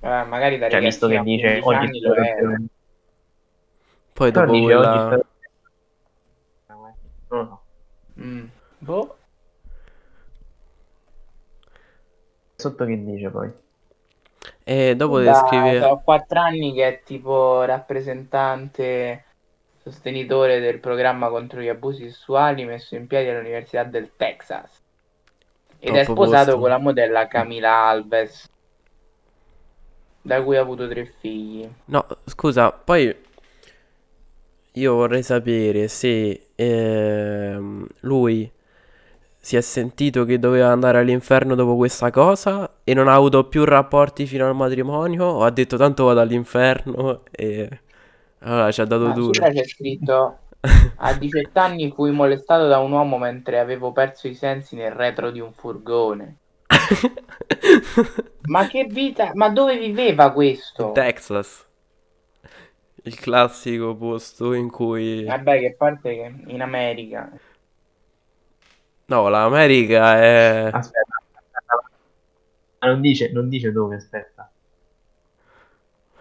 [0.00, 2.24] Eh, magari da Cioè, visto che dice 15 oggi era.
[2.56, 2.64] che-
[4.12, 5.04] Poi dopo dice oggi quella...
[5.06, 5.26] spero
[7.28, 7.62] Non lo so.
[8.22, 8.44] Mm.
[8.78, 9.16] Boh,
[12.56, 13.50] Sotto che dice poi?
[14.64, 15.78] E dopo da, descrive...
[15.78, 19.24] da 4 anni che è tipo rappresentante,
[19.90, 24.80] sostenitore del programma contro gli abusi sessuali messo in piedi all'Università del Texas.
[25.78, 26.60] Ed è Troppo sposato posto.
[26.60, 28.48] con la modella Camila Alves,
[30.22, 31.68] da cui ha avuto tre figli.
[31.86, 33.14] No, scusa, poi
[34.72, 38.50] io vorrei sapere se ehm, lui
[39.42, 43.64] si è sentito che doveva andare all'inferno dopo questa cosa e non ha avuto più
[43.64, 47.80] rapporti fino al matrimonio o ha detto tanto vado all'inferno e
[48.40, 49.50] allora ci ha dato Ma duro.
[49.52, 50.38] c'è scritto
[50.96, 55.30] a 18 anni fui molestato da un uomo mentre avevo perso i sensi nel retro
[55.30, 56.38] di un furgone.
[58.48, 60.90] Ma che vita, ma dove viveva questo?
[60.92, 61.66] Texas,
[63.04, 65.24] il classico posto in cui...
[65.24, 67.32] Vabbè, che parte che in America.
[69.06, 70.70] No, l'America è...
[70.70, 71.90] Aspetta, aspetta.
[72.80, 74.49] Ah, Non dice, non dice dove, aspetta.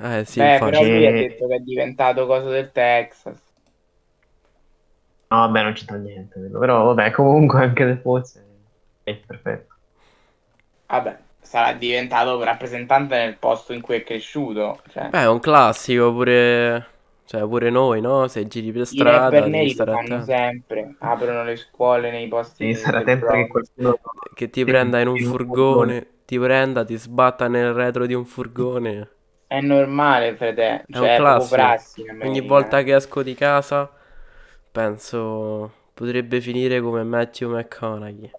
[0.01, 0.71] Eh sì, Beh, infatti.
[0.71, 3.41] però lui ha detto che è diventato cosa del Texas.
[5.27, 6.39] No, vabbè, non c'entra niente.
[6.39, 8.45] Però, vabbè, comunque anche se fosse...
[9.03, 9.75] È perfetto.
[10.87, 14.81] Vabbè, sarà diventato rappresentante nel posto in cui è cresciuto.
[14.89, 16.87] Cioè, Beh, è un classico pure...
[17.25, 18.27] Cioè, pure noi, no?
[18.27, 20.95] Se giri per i strada rapper lo stare fanno sempre.
[20.97, 23.99] Aprono le scuole nei posti stare del attento che qualcuno...
[24.33, 29.09] Che ti prenda in un furgone, ti prenda, ti sbatta nel retro di un furgone.
[29.49, 30.61] È normale, frate.
[30.61, 31.55] È un Cioè, è proprio classico.
[31.55, 33.89] prassi Ogni volta che esco di casa,
[34.71, 38.29] penso potrebbe finire come Matthew McConaughey.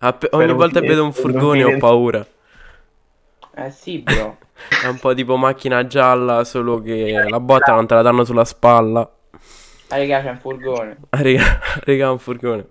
[0.00, 2.24] App- ogni volta che vedo un furgone ho paura.
[3.56, 4.38] Eh sì, bro.
[4.80, 8.44] È un po' tipo macchina gialla, solo che la botta non te la danno sulla
[8.44, 9.00] spalla.
[9.88, 10.96] Ah, raga, c'è un furgone.
[11.10, 12.66] Ah, Raga, raga, un furgone.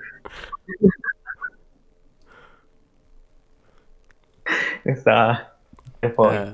[4.81, 5.57] Questa...
[5.99, 6.36] E poi...
[6.36, 6.53] Eh,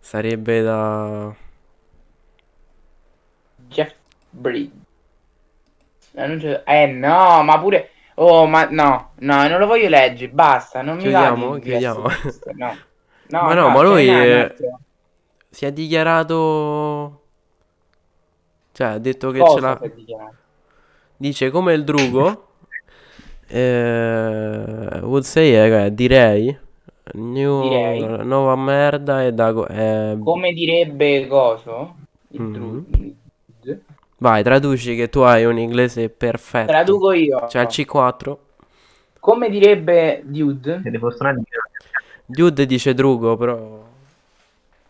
[0.00, 1.34] sarebbe da...
[3.68, 3.94] Jeff
[4.30, 4.72] Bridges.
[6.64, 7.90] Eh, no, ma pure...
[8.16, 12.08] Oh, ma no, no, non lo voglio leggere, basta, non mi Chiudiamo, va di chiudiamo.
[12.08, 12.76] essere No.
[13.26, 14.54] No, Ma no, ma ce lui è-.
[15.50, 17.22] Si è dichiarato...
[18.72, 19.78] Cioè, ha detto che ce Cosa l'ha...
[19.80, 20.34] è dichiarato?
[21.16, 22.48] Dice come il drugo.
[23.46, 26.58] Eh, would say, eh, direi.
[27.12, 28.24] New- Direi.
[28.24, 29.52] Nuova merda e da...
[29.52, 31.96] go- eh, Come direbbe Coso?
[32.30, 32.86] Il Mhm.
[33.60, 33.82] dru-
[34.18, 36.72] vai, traduci che tu hai un inglese perfetto.
[36.72, 37.46] Traduco io.
[37.48, 38.38] Cioè, il C4.
[39.20, 40.80] Come direbbe Dude?
[40.82, 41.58] Siete fortunati che
[42.26, 43.82] Dude dice drugo, però...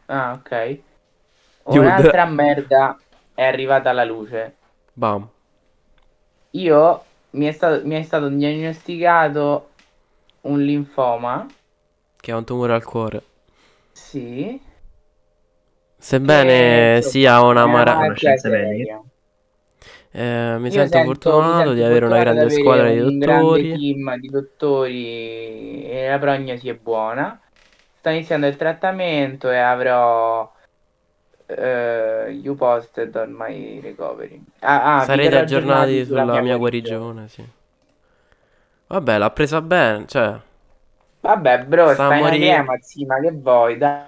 [0.08, 0.78] Ah, ok.
[1.66, 1.80] Dude.
[1.80, 2.98] Un'altra merda
[3.34, 4.54] è arrivata alla luce.
[4.96, 5.28] Bam.
[6.52, 9.68] Io mi è stato, mi è stato diagnosticato
[10.42, 11.46] un linfoma.
[12.24, 13.22] Che ha un tumore al cuore.
[13.92, 14.58] Sì.
[15.98, 17.98] Sebbene che, sia una una mara...
[17.98, 18.38] mediche.
[18.38, 18.98] seria.
[20.10, 23.18] Eh, mi sento sento- fortunato mi di sento avere una grande avere squadra di un
[23.18, 23.62] dottori.
[23.62, 27.38] grande team di dottori e la prognosi è buona.
[27.98, 30.50] Sto iniziando il trattamento e avrò
[31.44, 34.42] eh, you posted on my recovery.
[34.60, 37.46] Ah, ah, Sarete aggiornati sulla mia guarigione, sì.
[38.86, 40.40] Vabbè, l'ha presa bene, cioè...
[41.24, 42.52] Vabbè, bro, Sta a stai in morire.
[42.52, 43.78] crema, sì, ma che vuoi?
[43.78, 44.02] Dai.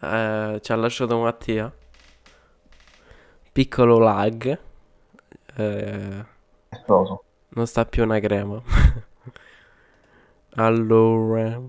[0.00, 1.72] Eh, ci ha lasciato Mattia.
[3.52, 4.58] Piccolo lag.
[5.56, 6.24] Eh,
[6.68, 7.22] esploso.
[7.50, 8.60] non sta più una crema.
[10.56, 11.60] allora.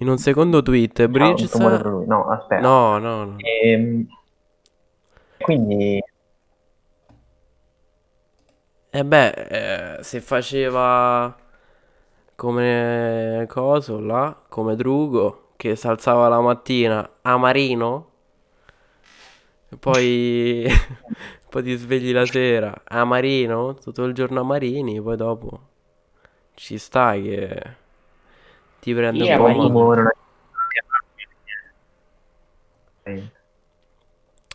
[0.00, 1.56] In un secondo tweet, Bridges...
[1.56, 2.06] per lui.
[2.06, 2.60] No, aspetta.
[2.60, 3.36] No, no, no.
[3.38, 4.06] Ehm,
[5.38, 6.00] quindi
[8.90, 11.34] E beh, eh, se faceva
[12.38, 18.10] come coso là, come Drugo, che si alzava la mattina a Marino,
[19.68, 20.64] e poi,
[21.50, 25.60] poi ti svegli la sera a Marino, tutto il giorno a Marini, poi dopo
[26.54, 27.62] ci stai che
[28.82, 30.12] ti prende Sì, un po' Marino.
[33.02, 33.30] Eh,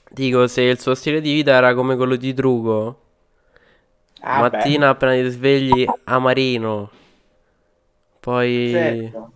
[0.10, 3.02] Dico, se il suo stile di vita era come quello di Drugo,
[4.22, 7.02] Ah, beh, mattina appena ti svegli a Marino,
[8.24, 8.70] poi...
[8.72, 9.32] certo.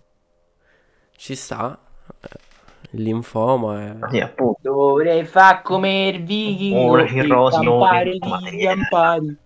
[1.17, 1.77] Ci sta.
[2.21, 2.27] Eh,
[2.91, 3.97] Il linfoma è...
[4.09, 4.59] Sì, appunto.
[4.61, 6.23] Dovrei far come il
[6.73, 9.37] Ora per il in gli campari.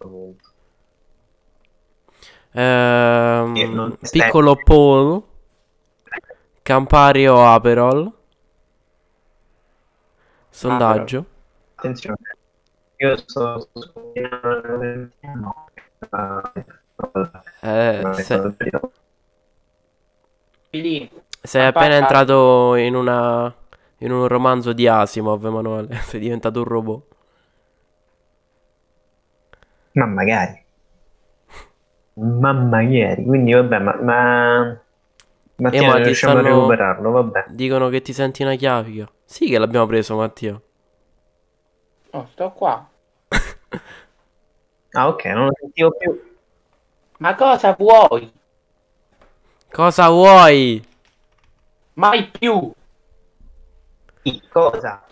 [2.51, 5.23] Ehm, piccolo Paul.
[6.61, 8.13] Campari o Aperol.
[10.49, 11.25] Sondaggio.
[11.75, 12.17] Attenzione.
[12.97, 15.69] Io sto sto scoprendo no.
[17.61, 18.55] Eh, se-.
[20.71, 21.09] Lì.
[21.41, 23.53] sei a appena entrato in una...
[23.99, 25.93] In un romanzo di Asimov, Emanuele.
[26.01, 27.03] Sei diventato un robot.
[29.93, 30.63] Ma magari.
[32.13, 33.23] Ma magari.
[33.23, 34.81] Quindi vabbè, ma, ma
[35.57, 37.45] Mattia, Eh, ma riusciamo a stanno- recuperarlo, vabbè.
[37.49, 39.07] Dicono che ti senti una chiavica.
[39.23, 40.59] Sì che l'abbiamo preso, Mattia.
[42.13, 42.89] Oh, sto qua.
[44.93, 46.19] Ah, ok, non lo sentivo più.
[47.19, 48.31] Ma cosa vuoi?
[49.73, 50.81] Cosa vuoi?
[51.95, 52.73] Mai più.
[54.23, 55.05] Sì, Cosa?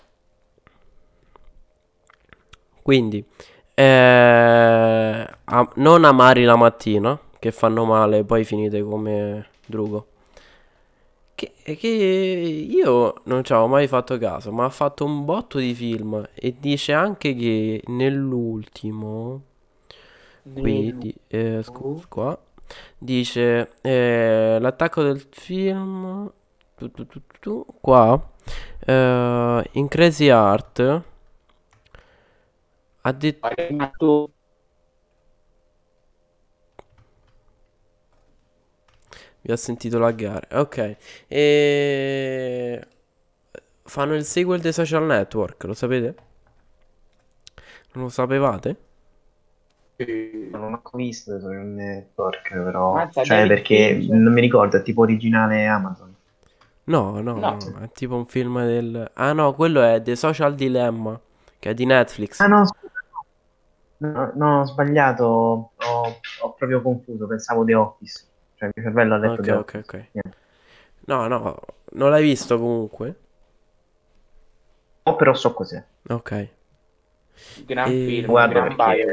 [2.82, 3.24] Quindi,
[3.76, 3.84] eh,
[5.44, 10.08] a- non amari la mattina, che fanno male, poi finite come Drugo.
[11.36, 15.74] Che, che io non ci avevo mai fatto caso, ma ha fatto un botto di
[15.74, 19.42] film e dice anche che nell'ultimo,
[20.54, 22.38] qui, di- eh, scu- qua,
[22.98, 26.32] dice eh, l'attacco del film,
[26.76, 27.06] tu, tu,
[27.40, 28.32] tu, qua,
[28.86, 31.04] eh, in Crazy Heart,
[33.02, 34.32] ha detto...
[39.42, 40.48] Vi ho sentito laggare.
[40.58, 40.98] Ok.
[41.28, 42.88] E...
[43.84, 46.16] Fanno il sequel dei social network, lo sapete?
[47.94, 48.78] Non lo sapevate?
[50.52, 52.94] Non ho visto i social network, però.
[52.96, 54.08] Mazza, cioè, perché Cage.
[54.10, 56.16] non mi ricordo, è tipo originale Amazon.
[56.88, 57.58] No, no, No.
[57.58, 59.12] no, è tipo un film del...
[59.14, 61.20] Ah no, quello è The Social Dilemma,
[61.60, 62.46] che è di Netflix.
[62.46, 63.00] Ah, no, scusa.
[64.02, 65.26] No, no, ho sbagliato.
[65.76, 67.28] Ho, ho proprio confuso.
[67.28, 68.28] Pensavo The Office.
[68.56, 69.80] Cioè, il mio cervello ha letto Ok, The ok, Office.
[69.84, 69.96] ok.
[70.12, 70.38] Niente.
[71.08, 71.60] No, no,
[71.94, 73.16] non l'hai visto comunque?
[75.06, 75.86] Oh, però so cos'è.
[76.10, 76.32] Ok.
[77.70, 79.08] gran E- film, Guarda gran perché bio.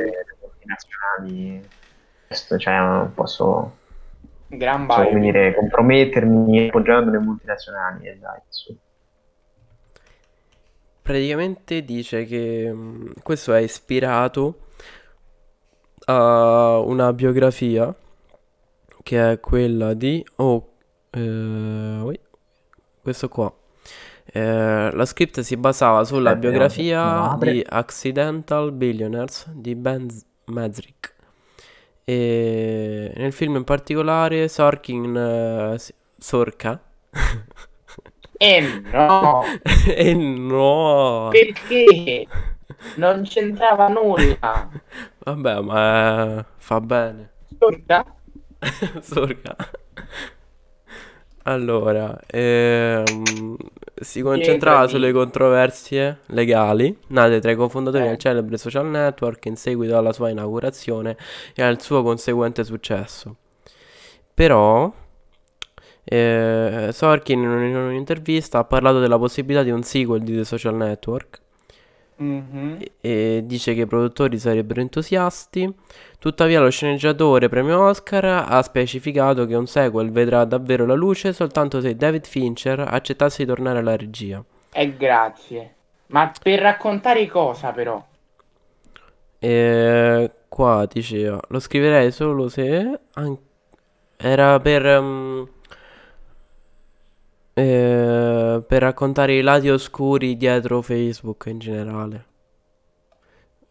[2.27, 3.77] Questo, Cioè, non posso,
[4.49, 8.07] Gran posso venire appoggiando appoggiando le multinazionali.
[8.07, 8.77] E dai, su.
[11.03, 14.65] Praticamente dice che mh, questo è ispirato
[16.07, 17.95] a una biografia
[19.03, 20.25] che è quella di...
[20.37, 20.73] Oh,
[21.11, 22.21] eh,
[23.01, 23.53] questo qua.
[24.25, 30.09] Eh, la script si basava sulla biografia di Accidental Billionaires di Ben
[30.47, 31.15] Mesrich.
[32.05, 36.81] E nel film in particolare Sorkin eh, si- Sorka
[38.39, 38.61] Eh
[38.93, 42.29] no, e no perché?
[42.95, 44.71] Non c'entrava nulla.
[45.19, 47.31] Vabbè, ma eh, fa bene.
[47.51, 48.05] Ascolta,
[49.03, 49.57] Sorga.
[51.45, 53.57] Allora, ehm,
[54.01, 58.09] si concentrava sulle controversie legali nate tra i cofondatori Eh.
[58.09, 61.17] del celebre social network in seguito alla sua inaugurazione
[61.55, 63.37] e al suo conseguente successo.
[64.35, 64.93] Però,
[66.05, 71.41] eh, Sorkin in un'intervista ha parlato della possibilità di un sequel di The Social Network
[72.19, 72.79] Mhm.
[73.01, 75.71] e- dice che i produttori sarebbero entusiasti.
[76.19, 81.81] Tuttavia, lo sceneggiatore premio Oscar ha specificato che un sequel vedrà davvero la luce soltanto
[81.81, 84.43] se David Fincher accettasse di tornare alla regia.
[84.73, 85.75] E grazie.
[86.09, 88.03] Ma per raccontare cosa però?
[89.39, 93.39] E qua diceva: Lo scriverei solo se an-
[94.17, 94.87] era per.
[94.87, 95.49] ehm,
[97.57, 102.27] eh, per raccontare i lati oscuri dietro Facebook in generale.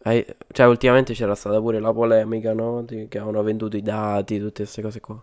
[0.04, 2.82] Hai- cioè, ultimamente c'era stata pure la polemica, no?
[2.82, 5.22] Di- che avevano venduto i dati, tutte queste cose qua.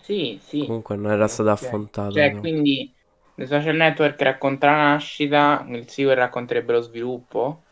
[0.00, 0.62] Sì, sì.
[0.64, 1.52] Comunque non era stata Ok.
[1.52, 2.10] affrontata.
[2.10, 2.38] Cioè, no.
[2.38, 2.94] quindi
[3.34, 7.64] le social network racconta la nascita, il sequel racconterebbe lo sviluppo.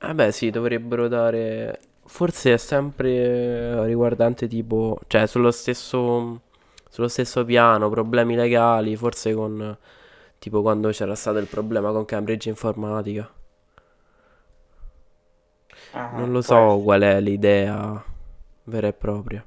[0.00, 1.80] Eh beh, sì, dovrebbero dare.
[2.04, 4.98] Forse è sempre riguardante tipo.
[5.06, 6.40] Cioè, sullo stesso.
[6.92, 8.96] Sullo stesso piano, problemi legali.
[8.96, 9.78] Forse con.
[10.38, 13.32] Tipo quando c'era stato il problema con Cambridge Informatica.
[15.92, 16.82] Ah, Non lo so essere.
[16.82, 18.02] qual è l'idea
[18.64, 19.46] vera e propria.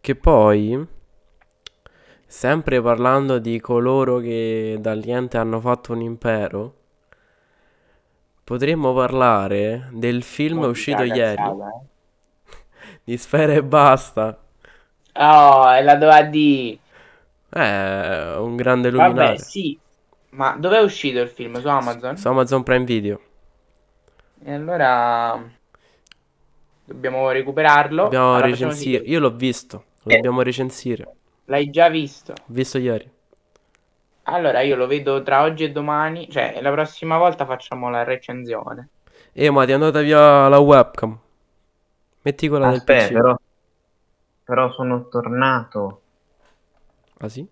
[0.00, 0.86] Che poi.
[2.26, 6.74] Sempre parlando di coloro che dal niente hanno fatto un impero.
[8.44, 11.36] Potremmo parlare del film uscito ieri.
[11.36, 11.86] cazzata, eh.
[13.04, 14.41] Di Sfera e Basta.
[15.14, 16.78] Oh, e la doveva di.
[17.48, 19.38] È un grande Vabbè, luminario.
[19.38, 19.78] sì.
[20.30, 21.60] Ma dov'è uscito il film?
[21.60, 22.16] Su Amazon?
[22.16, 23.20] Su Amazon Prime Video.
[24.44, 25.38] E allora
[26.84, 28.04] dobbiamo recuperarlo.
[28.04, 29.04] Dobbiamo Allora, recensire.
[29.04, 29.84] Io l'ho visto.
[30.02, 30.16] Lo Eh.
[30.16, 31.06] dobbiamo recensire.
[31.46, 32.34] L'hai già visto?
[32.46, 33.08] Visto ieri.
[34.24, 36.28] Allora io lo vedo tra oggi e domani.
[36.30, 38.88] Cioè, la prossima volta facciamo la recensione.
[39.32, 41.18] Eh, ma ti è andata via la webcam.
[42.22, 43.12] Metti quella del Aspetta, PC.
[43.12, 43.36] però,
[44.44, 46.00] però sono tornato.
[47.20, 47.48] Ah sì?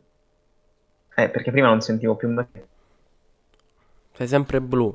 [1.14, 2.48] Eh, perché prima non sentivo più me.
[4.16, 4.88] Sei sempre blu.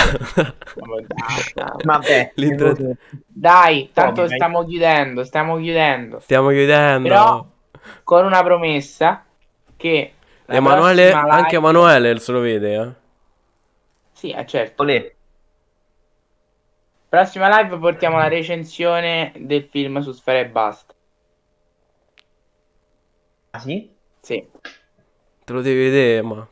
[0.76, 1.78] double da, da.
[1.82, 2.32] Vabbè,
[3.26, 4.36] Dai, tanto Tommy, vai.
[4.36, 6.20] stiamo chiudendo, stiamo chiudendo.
[6.20, 7.08] Stiamo chiudendo.
[7.08, 7.46] Però
[8.04, 9.24] con una promessa
[9.76, 10.14] che
[10.46, 12.92] Emanuele, anche live- Emanuele se lo vede, eh.
[14.12, 14.82] Sì, eh, certo.
[14.82, 15.14] Olè.
[17.08, 20.94] Prossima live portiamo la recensione del film su Sfera e Basta.
[23.52, 23.90] Ah, sì?
[24.20, 24.46] Sì.
[25.44, 26.46] Te lo devi vedere, ma.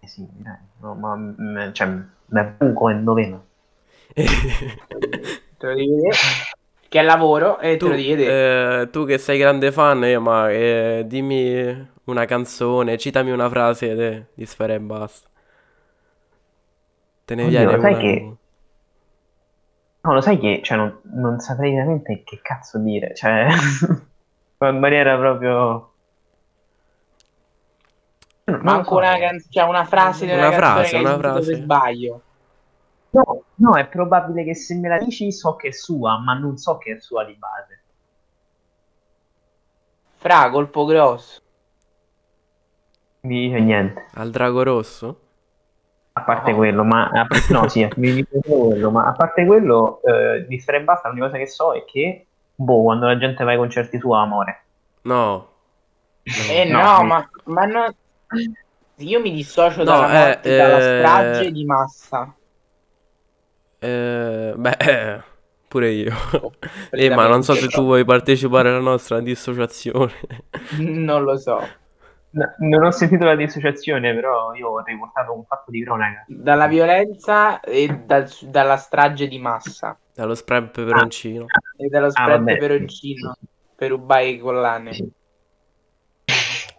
[0.00, 0.58] Eh sì, dai.
[0.80, 1.88] No, ma mm, cioè,
[2.26, 3.42] me buco in novena.
[4.14, 6.16] Te lo devi vedere.
[6.88, 8.44] Che è lavoro e tu, te lo devi vedere.
[8.82, 13.94] eh, tu che sei grande fan, eh, ma eh, dimmi una canzone, citami una frase
[13.94, 15.28] de- di Sfera e basta.
[17.26, 18.00] Te ne Oddio, viene sai una...
[18.00, 18.38] che-
[20.04, 23.14] No, lo sai che cioè, non, non saprei veramente che cazzo dire.
[23.14, 23.46] Cioè,
[24.70, 25.94] in maniera proprio.
[28.60, 28.98] Lo Manco so.
[28.98, 31.56] una, can- cioè una frase di una, frase, una frase.
[31.56, 32.27] sbaglio.
[33.10, 36.56] No, no, è probabile che se me la dici so che è sua, ma non
[36.58, 37.80] so che è sua di base.
[40.16, 41.40] Fra, colpo grosso.
[43.20, 44.06] Mi dice niente.
[44.14, 45.20] Al drago rosso?
[46.12, 50.00] A parte quello, ma a parte- no, sì, mi dice quello, ma a parte quello,
[50.02, 53.44] eh, di Stare e Basta, l'unica cosa che so è che, boh, quando la gente
[53.44, 54.64] va ai concerti su amore.
[55.02, 55.48] No.
[56.50, 57.94] Eh no, No, ma, ma no-
[58.96, 62.34] Io mi dissocio No, dalla eh, morte, dalla eh, strage di massa.
[63.80, 65.22] Eh, beh, eh,
[65.68, 66.12] pure io.
[66.90, 70.12] Eh, ma non so se tu vuoi partecipare alla nostra dissociazione.
[70.78, 71.58] Non lo so.
[72.30, 76.24] No, non ho sentito la dissociazione, però io ho riportato un fatto di cronaca.
[76.26, 79.98] Dalla violenza e dal- dalla strage di massa.
[80.14, 81.46] Dallo spray peperoncino.
[81.78, 82.52] E dallo Ah, spread vabbè.
[82.54, 83.36] peperoncino
[83.74, 84.92] per rubare i collane.
[84.92, 85.10] Sì.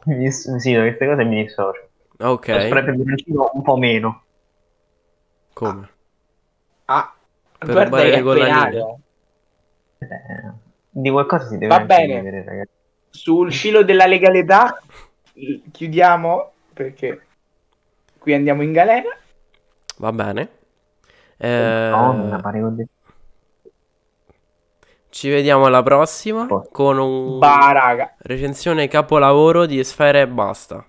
[0.05, 1.89] Da queste cose mi dissocio.
[2.17, 2.45] Lo spray Ok,
[2.85, 4.23] peperoncino un po' meno.
[5.53, 5.89] come?
[7.59, 8.99] Per guarda rubare che le collanine.
[9.99, 10.07] Eh,
[10.91, 12.43] di qualcosa si deve Va bene.
[12.43, 12.71] ragazzi.
[13.09, 14.81] Sul filo della legalità
[15.71, 17.25] chiudiamo perché
[18.17, 19.09] qui andiamo in galera.
[19.97, 20.49] Va bene.
[21.37, 22.85] Eh, Madonna, pare con-
[25.09, 26.67] ci vediamo alla prossima Oh.
[26.71, 28.13] con un Bah, raga.
[28.19, 30.85] recensione capolavoro di Sfera e basta.